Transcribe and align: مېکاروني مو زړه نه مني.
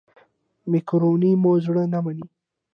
مېکاروني 0.71 1.31
مو 1.41 1.51
زړه 1.65 1.83
نه 1.93 1.99
مني. 2.05 2.25